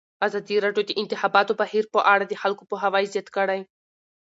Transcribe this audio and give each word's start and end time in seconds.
ازادي 0.27 0.55
راډیو 0.65 0.83
د 0.85 0.87
د 0.89 0.91
انتخاباتو 1.01 1.57
بهیر 1.61 1.83
په 1.93 1.99
اړه 2.13 2.25
د 2.27 2.33
خلکو 2.41 2.63
پوهاوی 2.69 3.05
زیات 3.13 3.27
کړی. 3.35 3.59